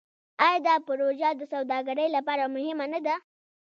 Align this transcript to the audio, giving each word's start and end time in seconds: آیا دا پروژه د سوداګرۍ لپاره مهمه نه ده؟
آیا 0.45 0.59
دا 0.67 0.75
پروژه 0.87 1.29
د 1.35 1.41
سوداګرۍ 1.53 2.07
لپاره 2.17 2.43
مهمه 2.55 2.85
نه 2.93 2.99
ده؟ 3.05 3.15